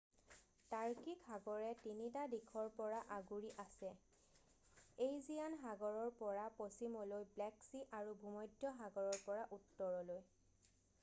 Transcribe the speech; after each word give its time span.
টাৰ্কিক 0.73 1.19
সাগৰে 1.25 1.67
3 1.81 2.07
টা 2.15 2.23
দিশৰ 2.31 2.71
পৰা 2.79 3.01
আগুৰি 3.17 3.51
আছে 3.65 3.91
এইজিয়ান 5.09 5.59
সাগৰৰ 5.67 6.09
পৰা 6.23 6.47
পশ্চিমলৈ 6.63 7.29
ব্লেক 7.37 7.61
চি 7.69 7.85
আৰু 8.01 8.17
ভূমধ্য 8.25 8.75
সাগৰৰ 8.81 9.23
পৰা 9.31 9.47
উত্তৰলৈ 9.61 10.21